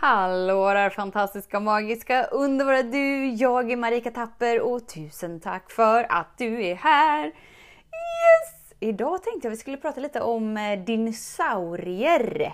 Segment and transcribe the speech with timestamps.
[0.00, 3.26] Hallå där fantastiska, magiska, underbara du!
[3.28, 7.24] Jag är Marika Tapper och tusen tack för att du är här!
[7.26, 8.74] Yes!
[8.80, 12.52] Idag tänkte jag vi skulle prata lite om eh, dinosaurier.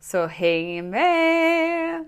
[0.00, 2.04] Så häng med!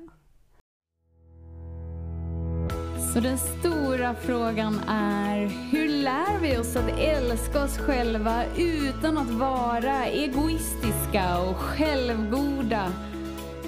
[3.14, 5.38] Så den stora frågan är,
[5.72, 12.92] hur lär vi oss att älska oss själva utan att vara egoistiska och självgoda?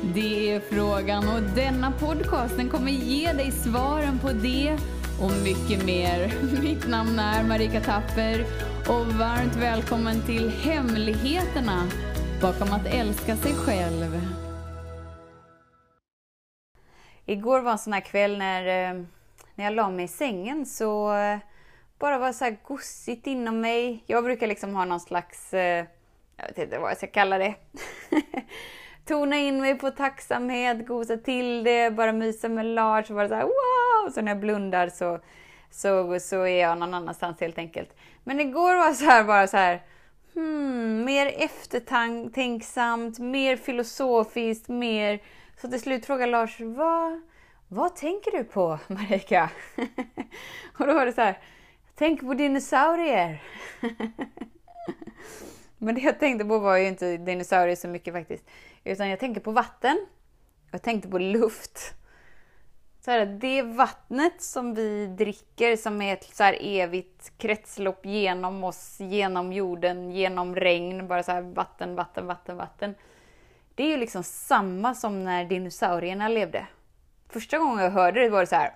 [0.02, 4.78] Det är frågan och denna podcast den kommer ge dig svaren på det
[5.20, 6.32] och mycket mer.
[6.62, 8.44] Mitt namn är Marika Tapper
[8.88, 11.88] och varmt välkommen till Hemligheterna
[12.42, 14.20] bakom att älska sig själv.
[17.26, 19.02] Igår var en sån här kväll när, eh,
[19.54, 21.38] när jag la mig i sängen så eh,
[21.98, 24.04] bara var så här gossigt inom mig.
[24.06, 25.86] Jag brukar liksom ha någon slags, eh,
[26.36, 27.54] jag vet inte vad jag ska kalla det.
[29.04, 33.34] tona in mig på tacksamhet, gosa till det, bara mysa med Lars och bara så
[33.34, 34.10] här, wow!
[34.10, 35.20] Så när jag blundar så,
[35.70, 37.96] så, så är jag någon annanstans helt enkelt.
[38.24, 39.82] Men igår var så här bara så här,
[40.34, 45.22] hmm, mer eftertänksamt, mer filosofiskt, mer...
[45.60, 47.20] Så till slut frågar Lars, vad,
[47.68, 49.50] vad tänker du på Marika?
[50.78, 51.38] och då var det så här,
[51.94, 53.42] tänk på dinosaurier.
[55.78, 58.44] Men det jag tänkte på var ju inte dinosaurier så mycket faktiskt.
[58.84, 60.06] Utan jag tänker på vatten.
[60.70, 61.94] Jag tänkte på luft.
[63.04, 68.64] Så här, det vattnet som vi dricker som är ett så här evigt kretslopp genom
[68.64, 71.08] oss, genom jorden, genom regn.
[71.08, 72.94] Bara så här vatten, vatten, vatten, vatten.
[73.74, 76.66] Det är ju liksom samma som när dinosaurierna levde.
[77.28, 78.74] Första gången jag hörde det var det så här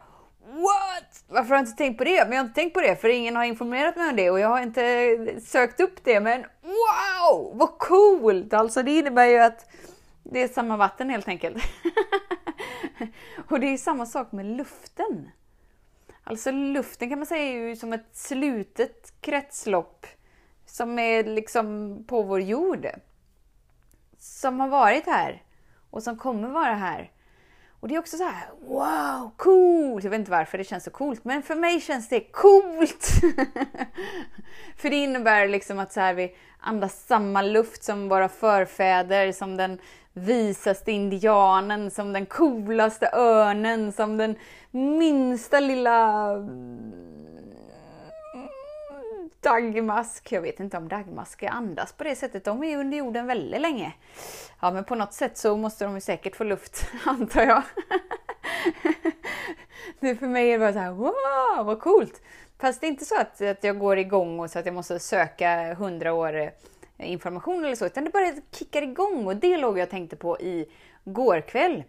[0.48, 1.24] What?
[1.28, 2.24] Varför har jag inte tänkt på det?
[2.24, 4.40] Men jag har inte tänkt på det för ingen har informerat mig om det och
[4.40, 6.20] jag har inte sökt upp det.
[6.20, 8.52] Men wow, vad coolt!
[8.52, 9.66] Alltså det innebär ju att
[10.32, 11.62] det är samma vatten helt enkelt.
[13.48, 15.30] och det är samma sak med luften.
[16.24, 20.06] Alltså luften kan man säga är ju som ett slutet kretslopp
[20.66, 22.86] som är liksom på vår jord.
[24.18, 25.42] Som har varit här
[25.90, 27.12] och som kommer vara här.
[27.80, 30.04] Och det är också så här, wow, coolt!
[30.04, 33.06] Jag vet inte varför det känns så coolt, men för mig känns det coolt!
[34.76, 39.56] för det innebär liksom att så här, vi andas samma luft som våra förfäder, som
[39.56, 39.78] den
[40.18, 44.36] visaste indianen, som den coolaste örnen, som den
[44.70, 46.92] minsta lilla mm,
[49.40, 50.32] dagmask.
[50.32, 52.44] Jag vet inte om dagmaskar andas på det sättet.
[52.44, 53.92] De är under jorden väldigt länge.
[54.60, 57.62] Ja, men på något sätt så måste de ju säkert få luft, antar jag.
[60.00, 62.22] det för mig är det bara så här, wow, vad coolt!
[62.60, 64.98] Fast det är inte så att, att jag går igång och så att jag måste
[64.98, 66.50] söka hundra år
[66.98, 70.40] information eller så, utan det bara kickar igång och det låg jag och tänkte på
[70.40, 70.68] i
[71.04, 71.84] går kväll.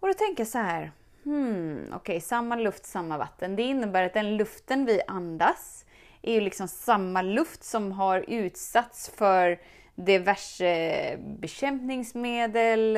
[0.00, 0.92] Och då tänker jag så här,
[1.24, 3.56] hmm, okej, okay, samma luft, samma vatten.
[3.56, 5.84] Det innebär att den luften vi andas
[6.22, 9.58] är ju liksom samma luft som har utsatts för
[9.94, 12.96] diverse bekämpningsmedel,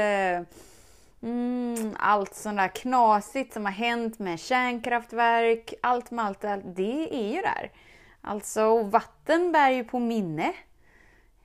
[1.22, 7.14] mm, allt sånt där knasigt som har hänt med kärnkraftverk, allt med allt, allt, det
[7.14, 7.70] är ju där.
[8.20, 10.52] Alltså vatten bär ju på minne.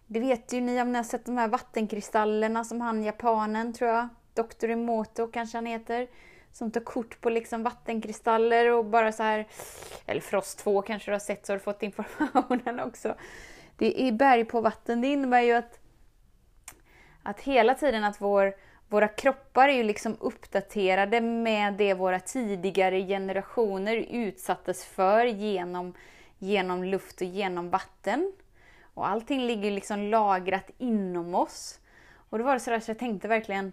[0.08, 3.90] Det vet ju ni om ni har sett de här vattenkristallerna som han japanen, tror
[3.90, 4.70] jag, Dr.
[4.70, 6.08] Emoto kanske han heter,
[6.52, 9.48] som tar kort på liksom vattenkristaller och bara så här,
[10.06, 13.16] eller Frost 2 kanske du har sett så har du fått informationen också.
[13.78, 15.80] Det är berg på vatten, det innebär ju att,
[17.24, 18.56] att hela tiden att vår,
[18.88, 25.94] våra kroppar är ju liksom uppdaterade med det våra tidigare generationer utsattes för genom,
[26.38, 28.34] genom luft och genom vatten.
[28.98, 31.80] Och allting ligger liksom lagrat inom oss.
[32.30, 33.72] Och då var det sådär så jag tänkte verkligen,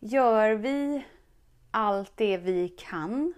[0.00, 1.04] gör vi
[1.70, 3.34] allt det vi kan?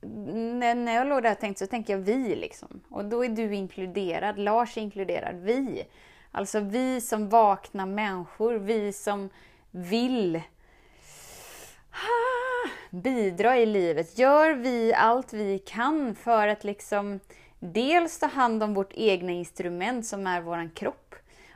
[0.00, 2.80] När jag låg där och tänkte så tänkte jag vi liksom.
[2.88, 5.86] Och då är du inkluderad, Lars är inkluderad, vi.
[6.32, 9.28] Alltså vi som vakna människor, vi som
[9.70, 10.36] vill
[11.90, 14.18] ah, bidra i livet.
[14.18, 17.20] Gör vi allt vi kan för att liksom
[17.60, 21.14] dels ta hand om vårt egna instrument som är våran kropp.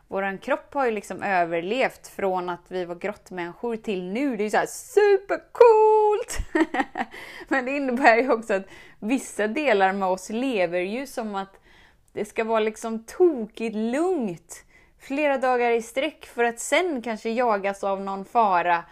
[0.08, 4.36] Våran kropp har ju liksom överlevt från att vi var grottmänniskor till nu.
[4.36, 6.38] Det är ju såhär supercoolt!
[7.48, 8.66] Men det innebär ju också att
[8.98, 11.60] vissa delar med oss lever ju som att
[12.12, 14.64] det ska vara liksom tokigt lugnt
[14.98, 18.84] flera dagar i sträck för att sen kanske jagas av någon fara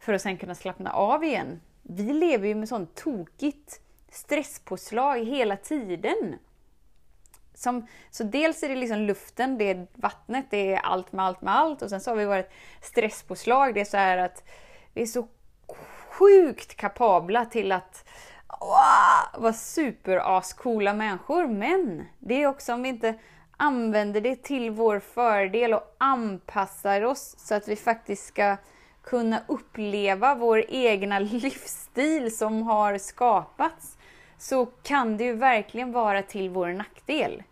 [0.00, 1.60] för att sen kunna slappna av igen.
[1.82, 6.38] Vi lever ju med sånt tokigt stresspåslag hela tiden.
[7.54, 11.42] Som, så dels är det liksom luften, det är vattnet, det är allt med allt
[11.42, 12.50] med allt och sen så har vi varit
[12.82, 13.74] stresspåslag.
[13.74, 14.44] Det är så här att
[14.94, 15.28] Vi är så
[16.08, 18.08] sjukt kapabla till att
[18.60, 21.46] wow, vara superascoola människor.
[21.46, 23.14] Men det är också om vi inte
[23.56, 28.56] använder det till vår fördel och anpassar oss så att vi faktiskt ska
[29.02, 33.98] kunna uppleva vår egna livsstil som har skapats
[34.38, 37.42] så kan det ju verkligen vara till vår nackdel.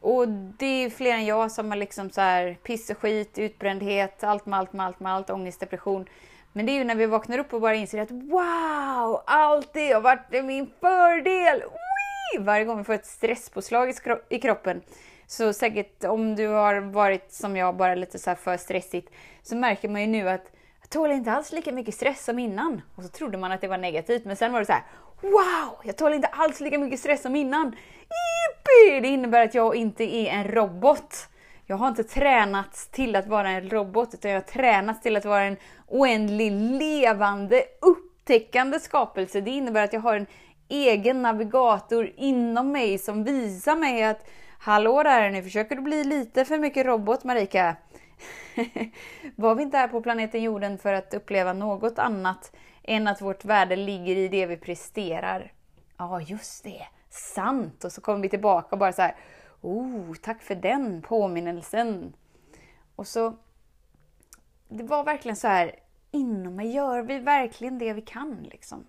[0.00, 4.24] Och det är fler än jag som har liksom så här piss och skit, utbrändhet,
[4.24, 6.06] allt med allt med allt med allt, ångest, depression.
[6.52, 9.92] Men det är ju när vi vaknar upp och bara inser att wow, allt det
[9.92, 11.60] har varit till min fördel!
[11.60, 12.44] Wee!
[12.44, 13.94] Varje gång vi får ett stresspåslag
[14.28, 14.82] i kroppen.
[15.26, 19.88] Så säkert om du har varit som jag, bara lite så för stressigt, så märker
[19.88, 22.82] man ju nu att jag tål inte alls lika mycket stress som innan.
[22.94, 24.82] Och så trodde man att det var negativt, men sen var det så här,
[25.20, 25.78] Wow!
[25.84, 27.66] Jag tål inte alls lika mycket stress som innan.
[27.66, 29.00] Yippie!
[29.00, 31.28] Det innebär att jag inte är en robot.
[31.66, 35.24] Jag har inte tränats till att vara en robot, utan jag har tränats till att
[35.24, 35.56] vara en
[35.86, 39.40] oändlig, levande, upptäckande skapelse.
[39.40, 40.26] Det innebär att jag har en
[40.68, 44.26] egen navigator inom mig som visar mig att
[44.64, 47.76] Hallå där, nu försöker du bli lite för mycket robot Marika.
[49.36, 52.52] Var vi inte här på planeten jorden för att uppleva något annat
[52.84, 55.52] än att vårt värde ligger i det vi presterar.
[55.96, 56.86] Ja, just det.
[57.10, 57.84] Sant!
[57.84, 59.16] Och så kommer vi tillbaka och bara så här,
[59.60, 62.16] oh, tack för den påminnelsen.
[62.96, 63.36] Och så,
[64.68, 65.78] det var verkligen så här,
[66.10, 68.86] inom mig gör vi verkligen det vi kan liksom.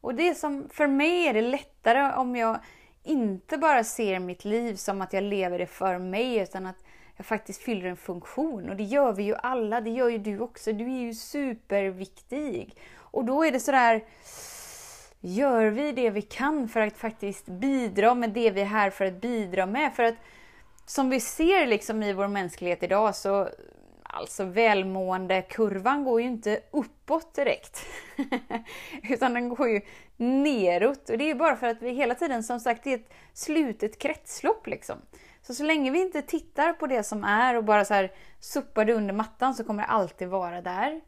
[0.00, 2.58] Och det som, för mig är det lättare om jag
[3.02, 6.84] inte bara ser mitt liv som att jag lever det för mig, utan att
[7.16, 8.68] jag faktiskt fyller en funktion.
[8.68, 10.72] Och det gör vi ju alla, det gör ju du också.
[10.72, 12.76] Du är ju superviktig.
[13.18, 14.04] Och då är det sådär,
[15.20, 19.04] gör vi det vi kan för att faktiskt bidra med det vi är här för
[19.04, 19.94] att bidra med?
[19.94, 20.14] För att
[20.86, 23.48] som vi ser liksom i vår mänsklighet idag så
[24.02, 27.86] Alltså välmående kurvan går ju inte uppåt direkt.
[29.02, 29.80] Utan den går ju
[30.16, 31.10] neråt.
[31.10, 33.98] Och det är bara för att vi hela tiden som sagt det är ett slutet
[33.98, 34.96] kretslopp liksom.
[35.42, 38.84] Så så länge vi inte tittar på det som är och bara så här suppar
[38.84, 41.00] det under mattan så kommer det alltid vara där.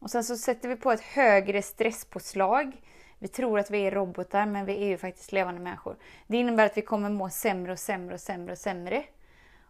[0.00, 2.82] Och sen så sätter vi på ett högre stresspåslag.
[3.18, 5.96] Vi tror att vi är robotar, men vi är ju faktiskt levande människor.
[6.26, 9.04] Det innebär att vi kommer må sämre och sämre och sämre och sämre.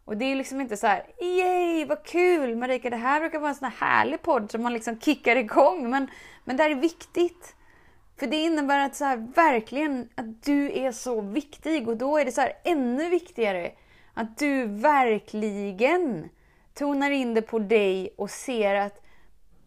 [0.05, 3.49] Och det är liksom inte så här, yay, vad kul Marika, det här brukar vara
[3.49, 5.91] en sån här härlig podd som man liksom kickar igång.
[5.91, 6.07] Men,
[6.45, 7.55] men det här är viktigt.
[8.19, 12.25] För det innebär att så här, verkligen att du är så viktig och då är
[12.25, 13.73] det så här ännu viktigare
[14.15, 16.29] att du verkligen
[16.75, 19.03] tonar in det på dig och ser att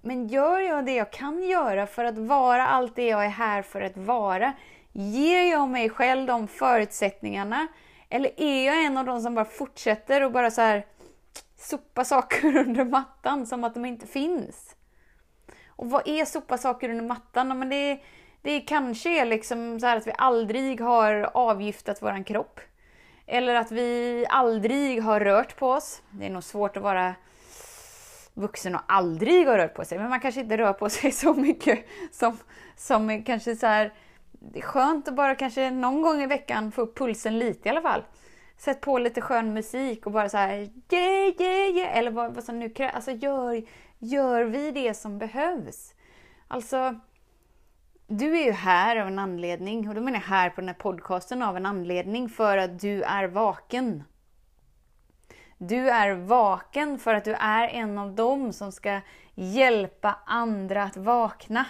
[0.05, 3.61] men gör jag det jag kan göra för att vara allt det jag är här
[3.61, 4.53] för att vara?
[4.91, 7.67] Ger jag mig själv de förutsättningarna?
[8.09, 10.85] Eller är jag en av de som bara fortsätter och bara så här
[11.57, 14.75] sopa saker under mattan som att de inte finns?
[15.67, 17.59] Och vad är sopa saker under mattan?
[17.59, 17.99] Men det,
[18.41, 22.59] det kanske är liksom så att vi aldrig har avgiftat våran kropp.
[23.25, 26.01] Eller att vi aldrig har rört på oss.
[26.11, 27.15] Det är nog svårt att vara
[28.33, 29.97] vuxen och aldrig har rört på sig.
[29.97, 32.37] Men man kanske inte rör på sig så mycket som,
[32.75, 33.93] som kanske så här,
[34.31, 37.71] det är skönt att bara kanske någon gång i veckan få upp pulsen lite i
[37.71, 38.03] alla fall.
[38.57, 40.53] Sätt på lite skön musik och bara så här,
[40.91, 41.97] yeah, yeah, yeah.
[41.97, 42.93] Eller vad, vad som nu krävs.
[42.93, 43.63] Alltså gör,
[43.99, 45.93] gör vi det som behövs?
[46.47, 46.99] Alltså,
[48.07, 49.89] du är ju här av en anledning.
[49.89, 52.29] Och då menar jag här på den här podcasten av en anledning.
[52.29, 54.03] För att du är vaken.
[55.67, 59.01] Du är vaken för att du är en av dem som ska
[59.35, 61.65] hjälpa andra att vakna.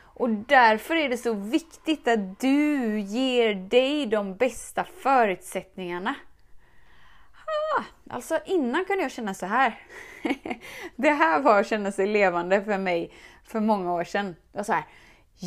[0.00, 6.14] Och därför är det så viktigt att du ger dig de bästa förutsättningarna.
[7.46, 9.80] Ah, alltså innan kunde jag känna så här.
[10.96, 13.12] det här var att känna sig levande för mig
[13.44, 14.36] för många år sedan.
[14.52, 14.84] Det var så här.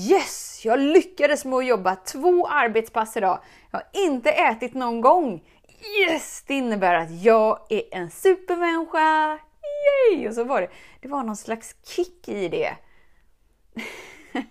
[0.10, 0.62] Yes!
[0.66, 3.40] Jag lyckades med att jobba två arbetspass idag.
[3.72, 5.44] Jag har inte ätit någon gång.
[5.82, 6.44] Yes!
[6.48, 9.40] Det innebär att jag är en supermänniska!
[10.12, 10.28] Yay!
[10.28, 10.68] Och så var det,
[11.02, 12.76] det var någon slags kick i det.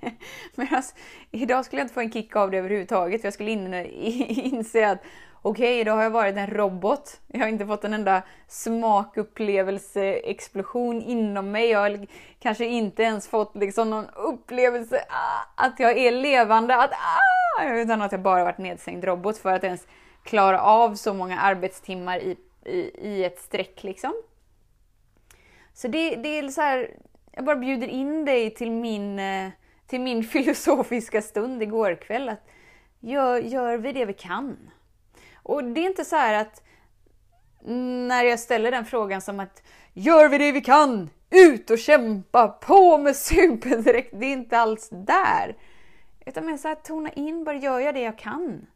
[0.54, 0.94] Medan alltså,
[1.30, 3.20] idag skulle jag inte få en kick av det överhuvudtaget.
[3.20, 5.02] För jag skulle in, inse att
[5.42, 7.20] okej, okay, idag har jag varit en robot.
[7.26, 11.70] Jag har inte fått en enda smakupplevelse-explosion inom mig.
[11.70, 12.06] Jag har
[12.38, 16.76] kanske inte ens fått liksom någon upplevelse ah, att jag är levande.
[16.76, 19.86] Att, ah, utan att jag bara varit nedstängd robot för att ens
[20.22, 23.82] klara av så många arbetstimmar i, i, i ett streck.
[23.82, 24.12] Liksom.
[25.74, 26.96] Så det, det är så här,
[27.32, 29.50] jag bara bjuder in dig till min, eh,
[29.86, 32.28] till min filosofiska stund igår kväll.
[32.28, 32.46] Att
[33.00, 34.70] gör, gör vi det vi kan?
[35.42, 36.62] Och det är inte så här att
[38.06, 39.62] när jag ställer den frågan som att
[39.92, 41.10] Gör vi det vi kan?
[41.30, 44.10] ut och kämpa, på med superdräkt.
[44.12, 45.56] Det är inte alls där.
[46.26, 48.66] Utan mer så här, tona in, bara gör jag det jag kan.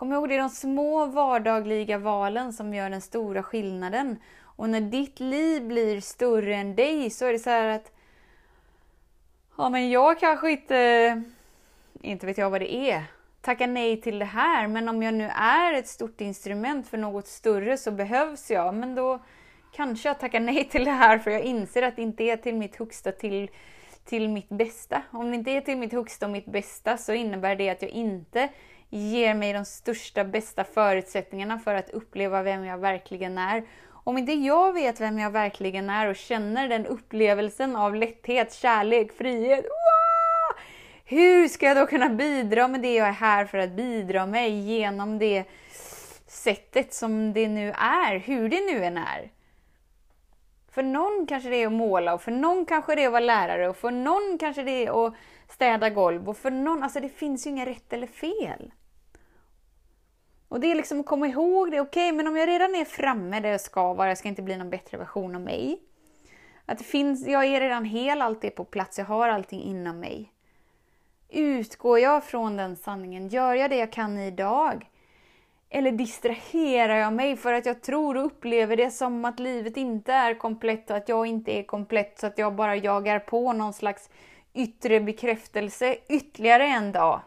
[0.00, 4.18] Kom ihåg, det är de små vardagliga valen som gör den stora skillnaden.
[4.42, 7.92] Och när ditt liv blir större än dig så är det så här att
[9.56, 11.22] Ja men jag kanske inte,
[12.00, 13.04] inte vet jag vad det är,
[13.40, 14.68] tacka nej till det här.
[14.68, 18.74] Men om jag nu är ett stort instrument för något större så behövs jag.
[18.74, 19.18] Men då
[19.72, 22.54] kanske jag tackar nej till det här för jag inser att det inte är till
[22.54, 23.50] mitt högsta, till,
[24.04, 25.02] till mitt bästa.
[25.10, 27.90] Om det inte är till mitt högsta och mitt bästa så innebär det att jag
[27.90, 28.48] inte
[28.90, 33.64] ger mig de största, bästa förutsättningarna för att uppleva vem jag verkligen är.
[34.04, 39.12] Om inte jag vet vem jag verkligen är och känner den upplevelsen av lätthet, kärlek,
[39.12, 39.64] frihet.
[39.64, 40.62] Wow!
[41.04, 44.50] Hur ska jag då kunna bidra med det jag är här för att bidra med
[44.50, 45.44] genom det
[46.26, 49.30] sättet som det nu är, hur det nu än är?
[50.70, 53.20] För någon kanske det är att måla och för någon kanske det är att vara
[53.20, 55.14] lärare och för någon kanske det är att
[55.48, 58.72] städa golv och för någon, alltså det finns ju inga rätt eller fel.
[60.50, 62.84] Och det är liksom att komma ihåg det, okej, okay, men om jag redan är
[62.84, 65.80] framme där jag ska vara, jag ska inte bli någon bättre version av mig.
[66.66, 70.00] Att det finns, jag är redan hel, allt är på plats, jag har allting inom
[70.00, 70.32] mig.
[71.28, 73.28] Utgår jag från den sanningen?
[73.28, 74.90] Gör jag det jag kan idag?
[75.68, 80.12] Eller distraherar jag mig för att jag tror och upplever det som att livet inte
[80.12, 83.72] är komplett och att jag inte är komplett så att jag bara jagar på någon
[83.72, 84.10] slags
[84.54, 87.20] yttre bekräftelse ytterligare en dag.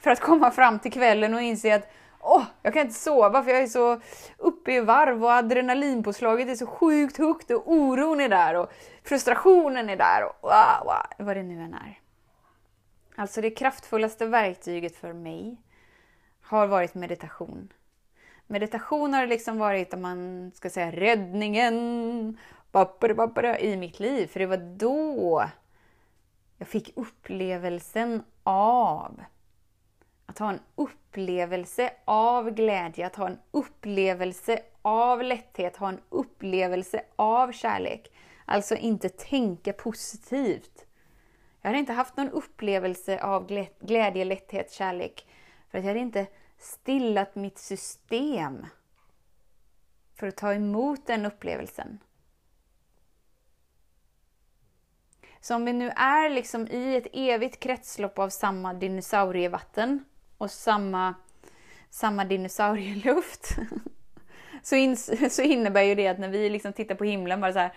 [0.00, 1.90] För att komma fram till kvällen och inse att
[2.24, 4.00] åh, jag kan inte sova för jag är så
[4.38, 9.90] uppe i varv och adrenalinpåslaget är så sjukt högt och oron är där och frustrationen
[9.90, 12.00] är där och wow, wow, vad det nu än är.
[13.16, 15.56] Alltså det kraftfullaste verktyget för mig
[16.42, 17.72] har varit meditation.
[18.46, 22.38] Meditation har liksom varit, om man ska säga räddningen
[23.60, 24.26] i mitt liv.
[24.26, 25.44] För det var då
[26.58, 29.20] jag fick upplevelsen av
[30.26, 37.04] att ha en upplevelse av glädje, att ha en upplevelse av lätthet, ha en upplevelse
[37.16, 38.12] av kärlek.
[38.44, 40.86] Alltså inte tänka positivt.
[41.60, 45.26] Jag hade inte haft någon upplevelse av glädje, lätthet, kärlek
[45.70, 46.26] för att jag hade inte
[46.58, 48.66] stillat mitt system
[50.14, 51.98] för att ta emot den upplevelsen.
[55.40, 60.04] Så om vi nu är liksom i ett evigt kretslopp av samma dinosaurievatten
[60.38, 61.14] och samma,
[61.90, 63.56] samma dinosaurieluft
[64.62, 64.96] så, in,
[65.30, 67.72] så innebär ju det att när vi liksom tittar på himlen bara så här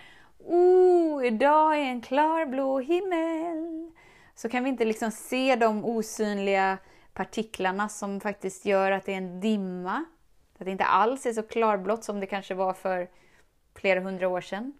[0.50, 3.90] Oh, idag är en klar blå himmel.
[4.34, 6.78] Så kan vi inte liksom se de osynliga
[7.12, 10.04] partiklarna som faktiskt gör att det är en dimma.
[10.58, 13.08] Att det inte alls är så klarblått som det kanske var för
[13.74, 14.72] flera hundra år sedan.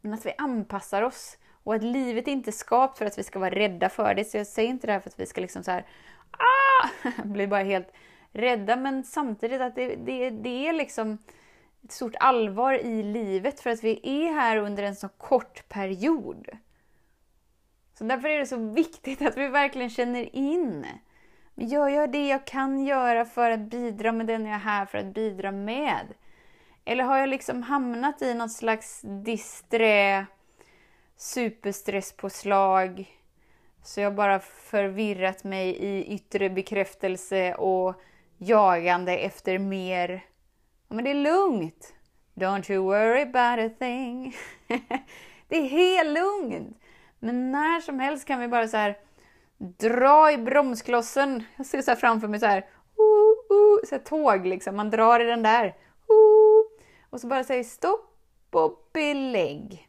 [0.00, 3.38] Men att vi anpassar oss och att livet inte är skapat för att vi ska
[3.38, 4.24] vara rädda för det.
[4.24, 5.86] Så jag säger inte det här för att vi ska liksom så här,
[6.30, 6.88] ah!
[7.24, 7.92] bli bara helt
[8.32, 11.18] rädda, men samtidigt att det, det, det är liksom
[11.84, 16.48] ett stort allvar i livet för att vi är här under en så kort period.
[17.98, 20.86] Så därför är det så viktigt att vi verkligen känner in
[21.60, 24.98] Gör jag det jag kan göra för att bidra med den jag är här för
[24.98, 26.06] att bidra med?
[26.84, 30.26] Eller har jag liksom hamnat i något slags disträ,
[31.18, 33.08] superstresspåslag,
[33.82, 37.94] så jag bara förvirrat mig i yttre bekräftelse och
[38.36, 40.24] jagande efter mer.
[40.88, 41.94] Ja, men det är lugnt.
[42.34, 44.36] Don't you worry about a thing.
[45.48, 46.78] det är helt lugnt.
[47.18, 48.98] Men när som helst kan vi bara så här
[49.58, 51.44] dra i bromsklossen.
[51.56, 54.76] Jag ser så här framför mig så här, uh, uh, så här tåg liksom.
[54.76, 55.66] Man drar i den där.
[55.66, 58.14] Uh, och så bara säger stopp
[58.50, 59.87] och belägg.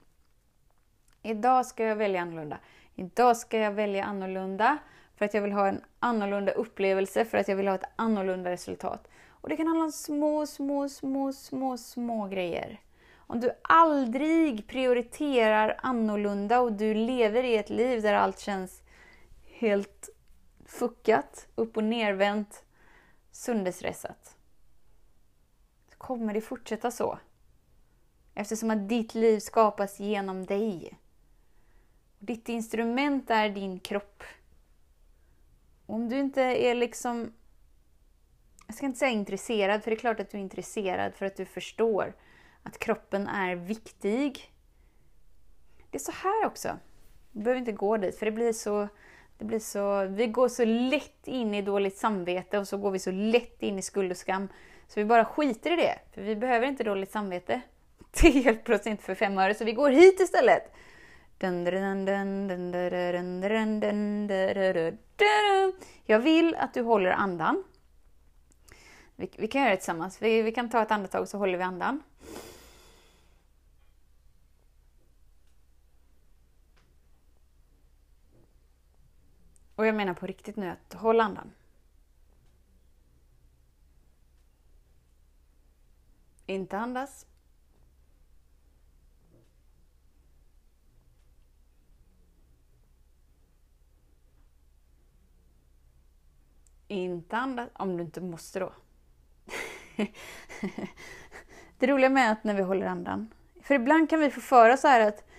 [1.23, 2.57] Idag ska jag välja annorlunda.
[2.95, 4.77] Idag ska jag välja annorlunda
[5.15, 8.49] för att jag vill ha en annorlunda upplevelse, för att jag vill ha ett annorlunda
[8.51, 9.07] resultat.
[9.29, 12.81] Och det kan handla om små, små, små, små, små grejer.
[13.17, 18.81] Om du aldrig prioriterar annorlunda och du lever i ett liv där allt känns
[19.43, 20.09] helt
[20.65, 22.63] fuckat, upp och nervänt,
[23.31, 24.35] sönderstressat.
[25.91, 27.19] Så kommer det fortsätta så.
[28.35, 30.99] Eftersom att ditt liv skapas genom dig.
[32.19, 34.23] Ditt instrument är din kropp.
[35.85, 37.33] Om du inte är liksom,
[38.67, 41.35] jag ska inte säga intresserad, för det är klart att du är intresserad för att
[41.35, 42.15] du förstår
[42.63, 44.53] att kroppen är viktig.
[45.89, 46.79] Det är så här också.
[47.31, 48.87] Du behöver inte gå dit, för det blir så
[49.39, 52.99] det blir så, vi går så lätt in i dåligt samvete och så går vi
[52.99, 54.47] så lätt in i skuld och skam.
[54.87, 57.61] Så vi bara skiter i det, för vi behöver inte dåligt samvete.
[58.21, 60.73] Det hjälper oss inte för fem öre, så vi går hit istället.
[66.05, 67.63] Jag vill att du håller andan.
[69.15, 70.21] Vi, vi kan göra det tillsammans.
[70.21, 72.03] Vi, vi kan ta ett andetag så håller vi andan.
[79.75, 81.51] Och jag menar på riktigt nu att håll andan.
[86.45, 87.28] Inte andas.
[96.91, 98.73] Inte andas, om du inte måste då.
[101.79, 104.87] det roliga med att när vi håller andan, för ibland kan vi få föra så
[104.87, 105.29] här att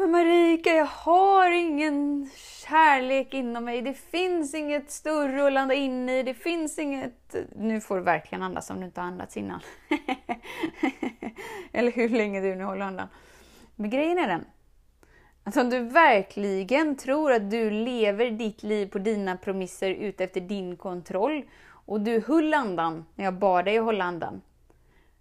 [0.00, 2.30] men Marika, jag har ingen
[2.68, 3.82] kärlek inom mig.
[3.82, 6.22] Det finns inget större att landa in i.
[6.22, 7.34] Det finns inget...
[7.56, 9.60] Nu får du verkligen andas om du inte har andats innan.
[11.72, 13.08] Eller hur länge du nu håller andan.
[13.76, 14.44] Men grejen är den.
[15.48, 20.40] Att om du verkligen tror att du lever ditt liv på dina promisser ut efter
[20.40, 24.42] din kontroll och du höll andan när jag bad dig hålla andan.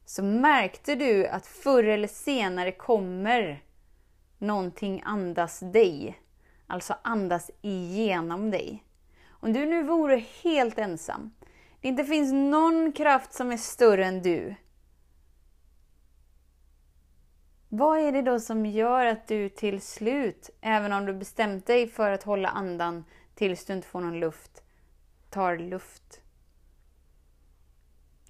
[0.06, 3.64] Så märkte du att förr eller senare kommer
[4.38, 6.20] någonting andas dig.
[6.68, 8.84] Alltså andas igenom dig.
[9.30, 11.34] Om du nu vore helt ensam,
[11.82, 14.56] det inte finns någon kraft som är större än du.
[17.70, 21.88] Vad är det då som gör att du till slut, även om du bestämt dig
[21.88, 23.06] för att hålla andan
[23.36, 24.64] tills du inte får någon luft,
[25.30, 26.22] tar luft?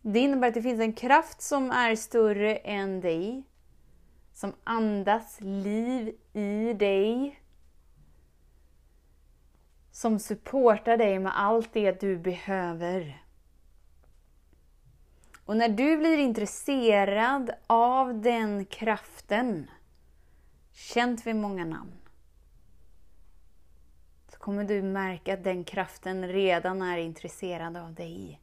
[0.02, 3.44] Det innebär att det finns en kraft som är större än dig,
[4.34, 7.40] som andas liv i dig,
[9.92, 13.27] som supportar dig med allt det du behöver.
[15.48, 19.70] Och när du blir intresserad av den kraften,
[20.72, 21.98] känt vid många namn,
[24.32, 28.42] så kommer du märka att den kraften redan är intresserad av dig.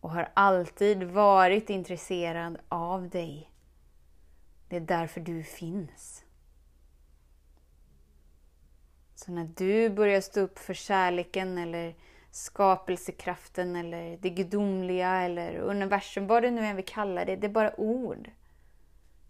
[0.00, 3.50] Och har alltid varit intresserad av dig.
[4.68, 6.24] Det är därför du finns.
[9.14, 11.94] Så när du börjar stå upp för kärleken eller
[12.36, 17.50] skapelsekraften eller det gudomliga eller universum, vad du nu än vill kalla det, det är
[17.50, 18.30] bara ord.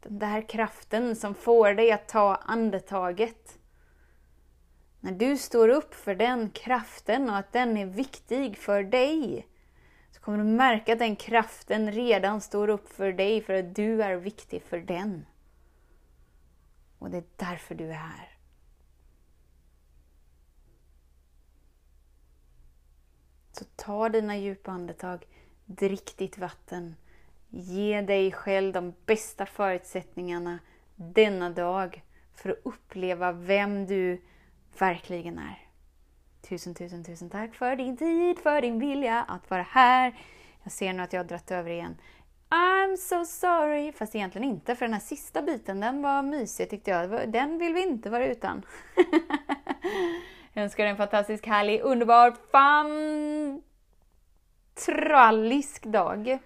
[0.00, 3.58] Den där kraften som får dig att ta andetaget.
[5.00, 9.46] När du står upp för den kraften och att den är viktig för dig,
[10.10, 14.02] så kommer du märka att den kraften redan står upp för dig för att du
[14.02, 15.26] är viktig för den.
[16.98, 18.35] Och det är därför du är här.
[23.58, 25.26] Så ta dina djupa andetag,
[25.66, 26.96] drick ditt vatten,
[27.50, 30.58] ge dig själv de bästa förutsättningarna
[30.96, 32.02] denna dag
[32.34, 34.20] för att uppleva vem du
[34.78, 35.68] verkligen är.
[36.48, 40.14] Tusen, tusen, tusen tack för din tid, för din vilja att vara här.
[40.62, 41.96] Jag ser nu att jag har dragit över igen.
[42.50, 43.92] I'm so sorry!
[43.92, 47.32] Fast egentligen inte, för den här sista biten, den var mysig tyckte jag.
[47.32, 48.62] Den vill vi inte vara utan.
[50.56, 52.34] jag önskar dig en fantastisk, härlig, underbar,
[54.74, 56.38] fantrallisk dag.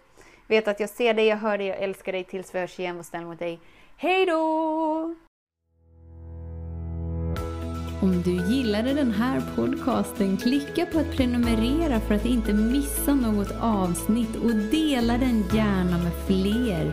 [0.47, 2.97] Vet att jag ser dig, jag hör dig, jag älskar dig tills vi hörs igen.
[2.97, 3.61] Var snäll mot dig.
[3.97, 5.15] Hej då!
[8.03, 13.53] Om du gillade den här podcasten, klicka på att prenumerera för att inte missa något
[13.61, 16.93] avsnitt och dela den gärna med fler.